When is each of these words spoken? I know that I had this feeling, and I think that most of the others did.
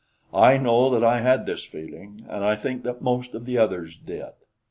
I 0.33 0.57
know 0.57 0.89
that 0.89 1.03
I 1.03 1.19
had 1.21 1.45
this 1.45 1.63
feeling, 1.63 2.25
and 2.27 2.43
I 2.43 2.55
think 2.55 2.81
that 2.85 3.03
most 3.03 3.35
of 3.35 3.45
the 3.45 3.59
others 3.59 3.95
did. 3.95 4.31